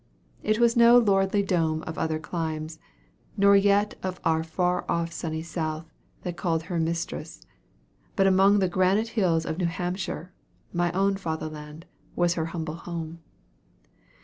[0.41, 2.79] It was no lordly dome of other climes,
[3.37, 5.93] nor yet of our far off sunny south,
[6.23, 7.45] that called her mistress;
[8.15, 10.33] but among the granite hills of New Hampshire
[10.73, 11.85] (my own father land)
[12.15, 13.19] was her humble home.